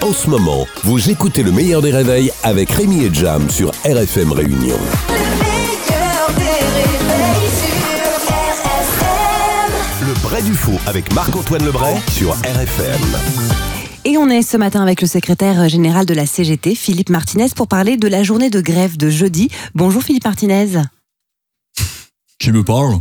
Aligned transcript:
En 0.00 0.12
ce 0.12 0.30
moment, 0.30 0.64
vous 0.84 1.10
écoutez 1.10 1.42
le 1.42 1.50
meilleur 1.50 1.82
des 1.82 1.90
réveils 1.90 2.30
avec 2.44 2.70
Rémi 2.70 3.02
et 3.02 3.12
Jam 3.12 3.50
sur 3.50 3.70
RFM 3.84 4.30
Réunion. 4.30 4.76
Le 5.08 5.14
meilleur 5.42 6.28
des 6.36 6.44
réveils 6.44 7.50
sur 7.50 8.32
RFM. 8.32 9.72
Le 10.06 10.12
vrai 10.12 10.42
du 10.42 10.54
faux 10.54 10.78
avec 10.86 11.12
Marc-Antoine 11.14 11.64
Lebray 11.64 11.96
sur 12.12 12.32
RFM. 12.34 13.00
Et 14.04 14.16
on 14.16 14.28
est 14.30 14.42
ce 14.42 14.56
matin 14.56 14.82
avec 14.82 15.00
le 15.02 15.08
secrétaire 15.08 15.68
général 15.68 16.06
de 16.06 16.14
la 16.14 16.26
CGT, 16.26 16.76
Philippe 16.76 17.10
Martinez, 17.10 17.48
pour 17.56 17.66
parler 17.66 17.96
de 17.96 18.06
la 18.06 18.22
journée 18.22 18.50
de 18.50 18.60
grève 18.60 18.96
de 18.96 19.10
jeudi. 19.10 19.50
Bonjour 19.74 20.02
Philippe 20.02 20.26
Martinez. 20.26 20.82
Qui 22.38 22.52
me 22.52 22.62
parle? 22.62 22.98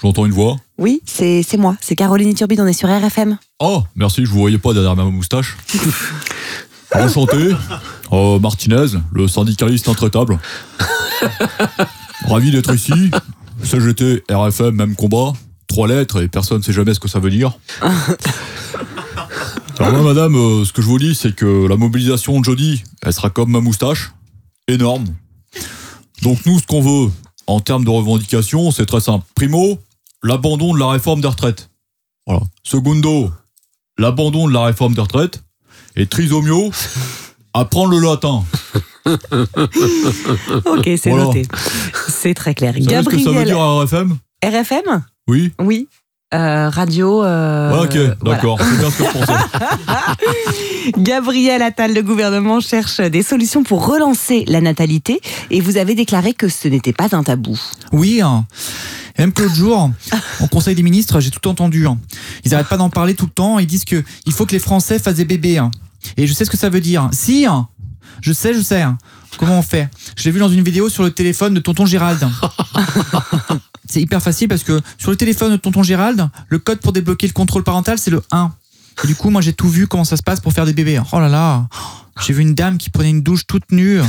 J'entends 0.00 0.26
une 0.26 0.32
voix. 0.32 0.56
Oui, 0.78 1.02
c'est 1.04 1.44
moi, 1.56 1.76
c'est 1.80 1.96
Caroline 1.96 2.32
Turbide, 2.34 2.60
on 2.60 2.66
est 2.66 2.72
sur 2.72 2.88
RFM. 2.88 3.38
Oh, 3.58 3.82
merci, 3.96 4.24
je 4.24 4.30
vous 4.30 4.38
voyais 4.38 4.58
pas 4.58 4.72
derrière 4.72 4.94
ma 4.94 5.04
moustache. 5.04 5.56
Enchanté. 6.94 7.50
Euh, 8.12 8.38
Martinez, 8.38 8.86
le 9.12 9.28
syndicaliste 9.28 9.88
intraitable. 9.88 10.38
Ravi 12.28 12.50
d'être 12.50 12.74
ici. 12.74 13.10
CGT, 13.62 14.22
RFM, 14.30 14.70
même 14.70 14.94
combat. 14.94 15.32
Trois 15.66 15.88
lettres 15.88 16.22
et 16.22 16.28
personne 16.28 16.58
ne 16.58 16.62
sait 16.62 16.72
jamais 16.72 16.94
ce 16.94 17.00
que 17.00 17.08
ça 17.08 17.18
veut 17.18 17.30
dire. 17.30 17.58
Alors 19.78 19.92
moi, 19.92 20.02
madame, 20.02 20.34
euh, 20.36 20.64
ce 20.64 20.72
que 20.72 20.80
je 20.80 20.86
vous 20.86 20.98
dis, 20.98 21.14
c'est 21.14 21.34
que 21.34 21.66
la 21.68 21.76
mobilisation 21.76 22.40
de 22.40 22.44
jeudi, 22.44 22.82
elle 23.02 23.12
sera 23.12 23.30
comme 23.30 23.50
ma 23.50 23.60
moustache. 23.60 24.12
Énorme. 24.66 25.04
Donc 26.22 26.44
nous, 26.46 26.58
ce 26.58 26.66
qu'on 26.66 26.80
veut, 26.80 27.10
en 27.46 27.60
termes 27.60 27.84
de 27.84 27.90
revendications, 27.90 28.70
c'est 28.70 28.86
très 28.86 29.00
simple. 29.00 29.24
Primo, 29.34 29.78
l'abandon 30.22 30.74
de 30.74 30.78
la 30.78 30.88
réforme 30.88 31.20
des 31.20 31.28
retraites. 31.28 31.70
Voilà. 32.26 32.42
Secondo, 32.62 33.30
l'abandon 33.98 34.48
de 34.48 34.52
la 34.52 34.64
réforme 34.64 34.94
des 34.94 35.00
retraites. 35.00 35.42
Et 35.96 36.06
trisomio, 36.06 36.70
apprendre 37.54 37.90
le 37.98 38.00
latin. 38.00 38.44
Ok, 40.66 40.84
c'est 40.84 41.08
Voilà. 41.10 41.24
noté. 41.24 41.42
C'est 42.08 42.34
très 42.34 42.54
clair. 42.54 42.74
Vous 42.76 42.84
savez 42.84 43.02
ce 43.04 43.08
que 43.08 43.18
ça 43.18 43.30
veut 43.30 43.44
dire 43.44 43.58
à 43.58 43.80
RFM 43.82 44.18
RFM 44.44 45.04
Oui 45.28 45.52
Oui. 45.60 45.88
Euh, 46.34 46.68
radio. 46.68 47.24
euh, 47.24 47.72
Ouais, 47.72 47.86
Ok, 47.86 48.24
d'accord. 48.24 48.58
C'est 48.60 48.78
bien 48.78 48.90
ce 48.90 48.98
que 48.98 49.04
je 49.04 49.10
pensais. 49.18 49.32
Gabriel 50.98 51.62
Attal, 51.62 51.94
le 51.94 52.02
gouvernement 52.02 52.60
cherche 52.60 53.00
des 53.00 53.22
solutions 53.22 53.62
pour 53.62 53.86
relancer 53.86 54.44
la 54.46 54.60
natalité 54.60 55.20
et 55.50 55.60
vous 55.60 55.76
avez 55.78 55.94
déclaré 55.94 56.34
que 56.34 56.48
ce 56.48 56.68
n'était 56.68 56.92
pas 56.92 57.14
un 57.16 57.22
tabou. 57.22 57.58
Oui, 57.92 58.20
hein. 58.20 58.46
Même 59.18 59.32
que 59.32 59.42
l'autre 59.42 59.54
jour, 59.54 59.90
au 60.40 60.46
Conseil 60.46 60.74
des 60.74 60.82
ministres, 60.82 61.18
j'ai 61.20 61.30
tout 61.30 61.48
entendu. 61.48 61.86
hein. 61.86 61.98
Ils 62.44 62.50
n'arrêtent 62.52 62.68
pas 62.68 62.76
d'en 62.76 62.90
parler 62.90 63.14
tout 63.14 63.24
le 63.26 63.32
temps. 63.32 63.58
Ils 63.58 63.66
disent 63.66 63.84
que 63.84 64.04
il 64.26 64.32
faut 64.32 64.46
que 64.46 64.52
les 64.52 64.58
Français 64.60 64.98
fassent 64.98 65.16
des 65.16 65.24
bébés. 65.24 65.58
hein. 65.58 65.70
Et 66.16 66.26
je 66.26 66.32
sais 66.32 66.44
ce 66.44 66.50
que 66.50 66.56
ça 66.56 66.68
veut 66.68 66.80
dire. 66.80 67.08
Si, 67.12 67.46
hein. 67.46 67.68
Je 68.20 68.32
sais, 68.32 68.54
je 68.54 68.60
sais. 68.60 68.82
hein. 68.82 68.98
Comment 69.38 69.58
on 69.58 69.62
fait? 69.62 69.88
Je 70.16 70.24
l'ai 70.24 70.30
vu 70.30 70.40
dans 70.40 70.48
une 70.48 70.62
vidéo 70.64 70.88
sur 70.88 71.02
le 71.04 71.10
téléphone 71.10 71.54
de 71.54 71.60
Tonton 71.60 71.86
Gérald. 71.86 72.26
C'est 73.90 74.00
hyper 74.02 74.20
facile 74.22 74.48
parce 74.48 74.62
que 74.64 74.80
sur 74.98 75.10
le 75.10 75.16
téléphone 75.16 75.52
de 75.52 75.56
Tonton 75.56 75.82
Gérald, 75.82 76.28
le 76.48 76.58
code 76.58 76.78
pour 76.80 76.92
débloquer 76.92 77.26
le 77.26 77.32
contrôle 77.32 77.64
parental, 77.64 77.98
c'est 77.98 78.10
le 78.10 78.22
1. 78.30 78.52
Et 79.04 79.06
du 79.06 79.14
coup, 79.14 79.30
moi, 79.30 79.40
j'ai 79.40 79.54
tout 79.54 79.68
vu 79.68 79.86
comment 79.86 80.04
ça 80.04 80.16
se 80.18 80.22
passe 80.22 80.40
pour 80.40 80.52
faire 80.52 80.66
des 80.66 80.74
bébés. 80.74 81.00
Oh 81.12 81.20
là 81.20 81.28
là 81.28 81.66
J'ai 82.26 82.34
vu 82.34 82.42
une 82.42 82.54
dame 82.54 82.76
qui 82.76 82.90
prenait 82.90 83.10
une 83.10 83.22
douche 83.22 83.46
toute 83.46 83.70
nue. 83.72 84.00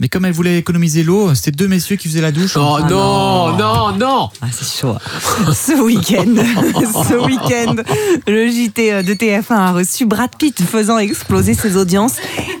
Mais 0.00 0.08
comme 0.08 0.24
elle 0.26 0.32
voulait 0.32 0.58
économiser 0.58 1.02
l'eau, 1.02 1.34
c'était 1.34 1.50
deux 1.52 1.66
messieurs 1.66 1.96
qui 1.96 2.06
faisaient 2.08 2.20
la 2.20 2.30
douche. 2.32 2.52
Oh 2.56 2.76
Ah 2.80 2.86
non, 2.88 3.56
non, 3.56 3.96
non 3.96 4.30
Ah, 4.42 4.46
c'est 4.52 4.80
chaud. 4.80 4.94
Ce 5.54 5.72
week-end, 5.82 6.34
ce 7.08 7.14
week-end, 7.24 7.74
le 8.28 8.48
JT 8.48 9.02
de 9.02 9.14
TF1 9.14 9.54
a 9.54 9.72
reçu 9.72 10.04
Brad 10.06 10.30
Pitt 10.38 10.60
faisant 10.62 10.98
exploser 10.98 11.54
ses 11.54 11.76
audiences 11.76 12.14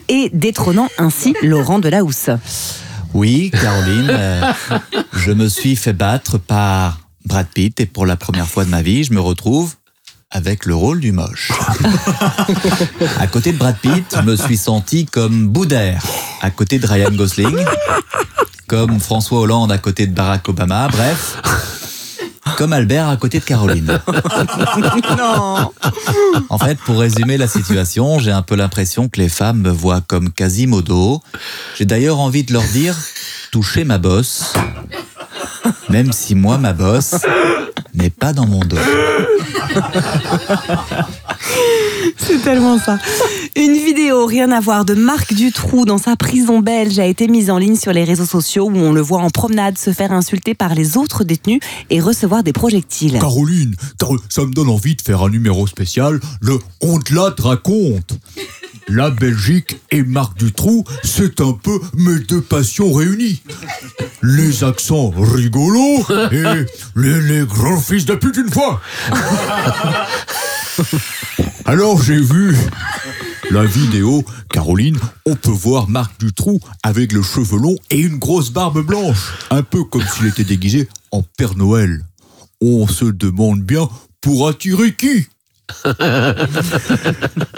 et 0.08 0.30
détrônant 0.32 0.88
ainsi 0.98 1.34
Laurent 1.42 1.78
Delahousse. 1.78 2.30
Oui, 3.14 3.50
Caroline, 3.50 4.08
euh, 4.10 4.52
je 5.14 5.32
me 5.32 5.48
suis 5.48 5.76
fait 5.76 5.92
battre 5.92 6.38
par 6.38 7.00
Brad 7.24 7.46
Pitt 7.46 7.80
et 7.80 7.86
pour 7.86 8.06
la 8.06 8.16
première 8.16 8.46
fois 8.46 8.64
de 8.64 8.70
ma 8.70 8.82
vie, 8.82 9.04
je 9.04 9.12
me 9.12 9.20
retrouve 9.20 9.74
avec 10.30 10.66
le 10.66 10.74
rôle 10.74 11.00
du 11.00 11.12
moche. 11.12 11.52
à 13.18 13.26
côté 13.26 13.52
de 13.52 13.58
Brad 13.58 13.76
Pitt, 13.78 14.14
je 14.14 14.22
me 14.22 14.36
suis 14.36 14.58
senti 14.58 15.06
comme 15.06 15.48
Boudère 15.48 16.04
à 16.42 16.50
côté 16.50 16.78
de 16.78 16.86
Ryan 16.86 17.10
Gosling, 17.10 17.58
comme 18.66 19.00
François 19.00 19.40
Hollande 19.40 19.72
à 19.72 19.78
côté 19.78 20.06
de 20.06 20.14
Barack 20.14 20.48
Obama, 20.48 20.88
bref, 20.88 21.77
comme 22.58 22.72
Albert 22.72 23.08
à 23.08 23.16
côté 23.16 23.38
de 23.38 23.44
Caroline. 23.44 24.00
Non 25.16 25.70
En 26.50 26.58
fait, 26.58 26.76
pour 26.80 26.98
résumer 26.98 27.36
la 27.36 27.46
situation, 27.46 28.18
j'ai 28.18 28.32
un 28.32 28.42
peu 28.42 28.56
l'impression 28.56 29.08
que 29.08 29.20
les 29.20 29.28
femmes 29.28 29.60
me 29.60 29.70
voient 29.70 30.00
comme 30.00 30.32
Quasimodo. 30.32 31.22
J'ai 31.76 31.84
d'ailleurs 31.84 32.18
envie 32.18 32.42
de 32.42 32.52
leur 32.52 32.64
dire 32.64 32.96
touchez 33.52 33.84
ma 33.84 33.98
bosse, 33.98 34.54
même 35.88 36.12
si 36.12 36.34
moi, 36.34 36.58
ma 36.58 36.72
bosse 36.72 37.14
n'est 37.94 38.10
pas 38.10 38.32
dans 38.32 38.46
mon 38.46 38.60
dos. 38.60 38.76
C'est 42.16 42.42
tellement 42.42 42.78
ça. 42.80 42.98
Une 43.58 43.72
vidéo, 43.72 44.24
rien 44.24 44.52
à 44.52 44.60
voir, 44.60 44.84
de 44.84 44.94
Marc 44.94 45.34
Dutroux 45.34 45.84
dans 45.84 45.98
sa 45.98 46.14
prison 46.14 46.60
belge 46.60 47.00
a 47.00 47.06
été 47.06 47.26
mise 47.26 47.50
en 47.50 47.58
ligne 47.58 47.74
sur 47.74 47.92
les 47.92 48.04
réseaux 48.04 48.24
sociaux 48.24 48.66
où 48.66 48.76
on 48.76 48.92
le 48.92 49.00
voit 49.00 49.18
en 49.18 49.30
promenade 49.30 49.76
se 49.76 49.92
faire 49.92 50.12
insulter 50.12 50.54
par 50.54 50.76
les 50.76 50.96
autres 50.96 51.24
détenus 51.24 51.58
et 51.90 52.00
recevoir 52.00 52.44
des 52.44 52.52
projectiles. 52.52 53.18
Caroline, 53.18 53.74
ça 54.28 54.42
me 54.42 54.52
donne 54.52 54.68
envie 54.68 54.94
de 54.94 55.02
faire 55.02 55.22
un 55.22 55.28
numéro 55.28 55.66
spécial, 55.66 56.20
le 56.40 56.56
On 56.80 57.00
te 57.00 57.12
la 57.12 57.32
te 57.32 57.42
raconte. 57.42 58.16
La 58.86 59.10
Belgique 59.10 59.80
et 59.90 60.04
Marc 60.04 60.38
Dutroux, 60.38 60.84
c'est 61.02 61.40
un 61.40 61.52
peu 61.52 61.80
mes 61.94 62.20
deux 62.20 62.40
passions 62.40 62.92
réunies. 62.92 63.42
Les 64.22 64.62
accents 64.62 65.12
rigolos 65.16 66.06
et 66.30 66.64
les, 66.94 67.20
les 67.22 67.44
grands 67.44 67.80
fils 67.80 68.04
de 68.04 68.14
pute 68.14 68.36
une 68.36 68.50
fois. 68.50 68.80
Alors 71.64 72.00
j'ai 72.00 72.20
vu 72.20 72.56
la 73.50 73.64
vidéo, 73.64 74.24
Caroline, 74.50 74.98
on 75.24 75.34
peut 75.34 75.50
voir 75.50 75.88
Marc 75.88 76.20
Dutroux 76.20 76.60
avec 76.82 77.12
le 77.12 77.22
cheveu 77.22 77.58
long 77.58 77.76
et 77.90 77.98
une 77.98 78.18
grosse 78.18 78.50
barbe 78.50 78.84
blanche, 78.84 79.32
un 79.50 79.62
peu 79.62 79.84
comme 79.84 80.06
s'il 80.06 80.26
était 80.26 80.44
déguisé 80.44 80.88
en 81.10 81.22
Père 81.22 81.56
Noël. 81.56 82.04
On 82.60 82.86
se 82.86 83.06
demande 83.06 83.62
bien 83.62 83.88
pour 84.20 84.48
attirer 84.48 84.94
qui 84.94 85.26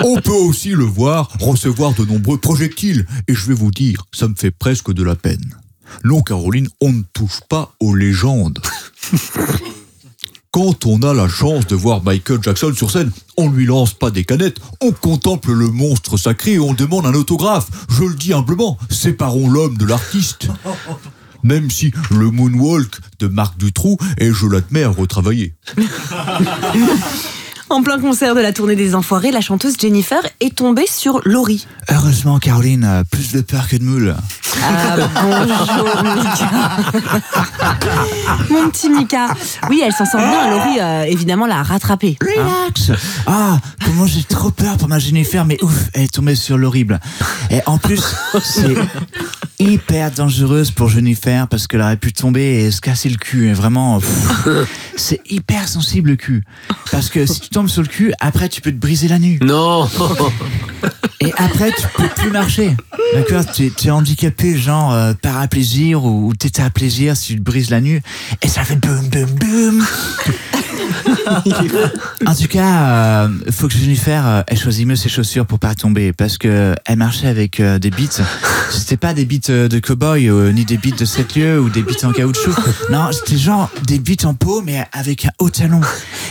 On 0.00 0.21
peut 0.21 0.31
aussi 0.33 0.71
le 0.71 0.84
voir 0.84 1.29
recevoir 1.41 1.95
de 1.95 2.05
nombreux 2.05 2.39
projectiles, 2.39 3.06
et 3.29 3.34
je 3.34 3.47
vais 3.47 3.55
vous 3.55 3.71
dire, 3.71 4.05
ça 4.12 4.29
me 4.29 4.34
fait 4.34 4.50
presque 4.50 4.93
de 4.93 5.03
la 5.03 5.17
peine. 5.17 5.55
Non, 6.05 6.23
Caroline, 6.23 6.69
on 6.81 6.93
ne 6.93 7.03
touche 7.12 7.41
pas 7.49 7.75
aux 7.81 7.95
légendes. 7.95 8.61
Quand 10.62 10.84
on 10.84 11.00
a 11.00 11.15
la 11.15 11.26
chance 11.26 11.66
de 11.69 11.75
voir 11.75 12.04
Michael 12.04 12.43
Jackson 12.43 12.75
sur 12.75 12.91
scène, 12.91 13.10
on 13.38 13.48
lui 13.48 13.65
lance 13.65 13.94
pas 13.94 14.10
des 14.10 14.25
canettes, 14.25 14.59
on 14.82 14.93
contemple 14.93 15.53
le 15.53 15.69
monstre 15.69 16.19
sacré 16.19 16.53
et 16.53 16.59
on 16.59 16.75
demande 16.75 17.06
un 17.06 17.15
autographe. 17.15 17.69
Je 17.88 18.04
le 18.04 18.15
dis 18.15 18.34
humblement, 18.34 18.76
séparons 18.91 19.49
l'homme 19.49 19.78
de 19.78 19.87
l'artiste. 19.87 20.49
Même 21.43 21.70
si 21.70 21.93
le 22.10 22.31
moonwalk 22.31 22.94
de 23.20 23.28
Marc 23.28 23.56
Dutroux 23.56 23.97
est, 24.19 24.34
je 24.34 24.47
l'admets, 24.47 24.82
à 24.82 24.91
retravailler. 24.91 25.54
En 27.70 27.84
plein 27.84 28.00
concert 28.00 28.34
de 28.34 28.41
la 28.41 28.53
tournée 28.53 28.75
des 28.75 28.97
Enfoirés, 28.97 29.31
la 29.31 29.41
chanteuse 29.41 29.75
Jennifer 29.81 30.19
est 30.41 30.56
tombée 30.56 30.88
sur 30.88 31.20
Laurie. 31.25 31.69
Heureusement, 31.88 32.41
Caroline, 32.41 32.84
euh, 32.84 33.04
plus 33.08 33.31
de 33.31 33.42
peur 33.42 33.69
que 33.69 33.76
de 33.76 33.84
moule. 33.84 34.16
Ah, 34.60 34.97
bonjour 35.22 36.03
Mika. 36.03 36.50
Mon 38.50 38.69
petit 38.70 38.91
Mika. 38.91 39.28
Oui, 39.69 39.81
elle 39.84 39.92
s'en 39.92 40.04
sort 40.04 40.20
bien. 40.20 40.50
Laurie, 40.50 40.81
euh, 40.81 41.04
évidemment, 41.04 41.47
l'a 41.47 41.62
rattrapée. 41.62 42.19
Relax. 42.20 42.91
Ah, 43.28 43.58
comment 43.84 44.04
j'ai 44.04 44.25
trop 44.25 44.50
peur 44.50 44.76
pour 44.76 44.88
ma 44.88 44.98
Jennifer, 44.98 45.44
mais 45.44 45.62
ouf, 45.62 45.91
elle 45.94 46.02
est 46.02 46.12
tombée 46.12 46.34
sur 46.34 46.58
l'horrible. 46.58 46.99
Et 47.50 47.61
en 47.66 47.78
plus, 47.78 48.02
c'est 48.43 48.75
hyper 49.61 50.11
dangereuse 50.11 50.73
pour 50.73 50.88
Jennifer 50.88 51.46
parce 51.46 51.69
qu'elle 51.69 51.82
aurait 51.82 51.96
pu 51.96 52.12
tomber 52.12 52.64
et 52.64 52.70
se 52.73 52.81
casser 52.81 53.11
le 53.11 53.16
cul. 53.16 53.49
Et 53.49 53.52
vraiment, 53.52 54.00
pff, 54.00 54.49
c'est 54.96 55.20
hyper 55.28 55.69
sensible 55.69 56.10
le 56.10 56.16
cul. 56.16 56.44
Parce 56.90 57.08
que 57.08 57.26
si 57.26 57.40
tu 57.40 57.48
tombes 57.50 57.69
sur 57.69 57.82
le 57.82 57.88
cul, 57.88 58.12
après 58.20 58.48
tu 58.48 58.60
peux 58.60 58.72
te 58.72 58.76
briser 58.76 59.08
la 59.08 59.19
nuque. 59.19 59.42
Non 59.44 59.88
Et 61.22 61.32
après, 61.37 61.70
tu 61.72 61.87
peux 61.96 62.08
plus 62.08 62.31
marcher. 62.31 62.75
D'accord 63.14 63.44
Tu 63.54 63.70
es 63.84 63.90
handicapé, 63.90 64.56
genre 64.56 64.94
euh, 64.94 65.12
paraplégique 65.12 65.96
ou, 65.96 66.28
ou 66.28 66.34
tétraplégique 66.34 67.14
si 67.14 67.34
tu 67.34 67.37
te 67.37 67.42
brises 67.42 67.69
la 67.69 67.82
nuque. 67.82 68.02
Et 68.40 68.48
ça 68.48 68.64
fait 68.64 68.76
boum, 68.76 69.06
boum, 69.08 69.26
boum. 69.26 69.87
en 72.26 72.34
tout 72.34 72.48
cas, 72.48 73.25
euh, 73.25 73.28
faut 73.50 73.69
que 73.69 73.75
Jennifer, 73.75 74.26
euh, 74.26 74.42
elle 74.46 74.58
choisit 74.58 74.87
mieux 74.87 74.96
ses 74.96 75.10
chaussures 75.10 75.44
pour 75.44 75.58
pas 75.58 75.75
tomber. 75.75 76.14
Parce 76.14 76.38
que 76.38 76.75
elle 76.87 76.96
marchait 76.96 77.28
avec 77.28 77.60
euh, 77.60 77.78
des 77.78 77.90
beats. 77.90 78.22
C'était 78.70 78.96
pas 78.96 79.14
des 79.14 79.25
beats 79.25 79.50
euh, 79.50 79.69
de 79.69 79.78
cow-boy, 79.78 80.28
euh, 80.28 80.52
ni 80.52 80.64
des 80.64 80.76
beats 80.76 80.96
de 80.96 81.04
7 81.04 81.34
lieux 81.34 81.60
ou 81.60 81.70
des 81.70 81.82
beats 81.82 82.06
en 82.06 82.12
caoutchouc. 82.12 82.54
Non, 82.90 83.10
c'était 83.12 83.37
genre 83.37 83.70
des 83.87 83.98
beats 83.98 84.26
en 84.26 84.34
peau, 84.34 84.62
mais 84.62 84.87
avec 84.92 85.26
un 85.26 85.31
haut 85.38 85.50
talon. 85.50 85.81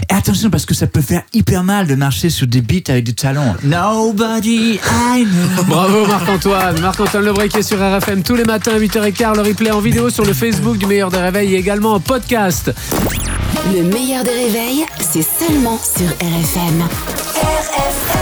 Et 0.10 0.14
attention, 0.14 0.50
parce 0.50 0.66
que 0.66 0.74
ça 0.74 0.88
peut 0.88 1.02
faire 1.02 1.24
hyper 1.34 1.64
mal 1.64 1.88
de 1.88 1.96
marcher 1.96 2.30
sur 2.30 2.48
des 2.48 2.62
beats 2.62 2.90
avec 2.90 3.04
des 3.06 3.14
talons. 3.14 3.56
Nobody 3.64 4.80
I 4.84 5.26
know. 5.26 5.64
Bravo 5.66 6.06
Marc-Antoine. 6.06 6.80
Marc-Antoine 6.80 7.26
Lebrec 7.26 7.52
qui 7.52 7.60
est 7.60 7.64
sur 7.64 7.78
RFM 7.78 8.24
tous 8.24 8.36
les 8.36 8.46
matins 8.46 8.72
à 8.74 8.80
8h15. 8.80 9.36
Le 9.36 9.42
replay 9.42 9.72
en 9.72 9.80
vidéo 9.80 10.10
sur 10.10 10.26
le 10.26 10.34
Facebook 10.34 10.78
du 10.78 10.86
meilleur 10.86 11.12
des 11.12 11.20
réveils 11.20 11.56
et 11.56 11.58
également 11.58 11.94
en 11.94 12.00
podcast. 12.00 12.72
Le 13.74 13.84
meilleur 13.84 14.24
des 14.24 14.32
réveils, 14.32 14.86
c'est 15.00 15.26
seulement 15.26 15.80
sur 15.84 16.08
RFM. 16.08 16.84
RFM. 17.36 18.19